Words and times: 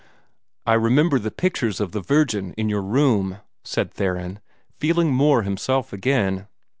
"I 0.65 0.73
remember 0.73 1.19
the 1.19 1.29
pictures 1.29 1.79
of 1.79 1.91
the 1.91 2.01
Virgin 2.01 2.55
in 2.57 2.69
your 2.69 2.81
room," 2.81 3.37
said 3.63 3.93
Theron, 3.93 4.39
feeling 4.79 5.13
more 5.13 5.43
himself 5.43 5.93
again. 5.93 6.47